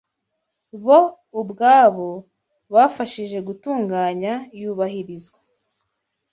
bo 0.83 0.99
ubwabo 1.39 2.09
bafashije 2.73 3.37
gutunganya 3.47 4.33
yubahirizwa 4.59 5.39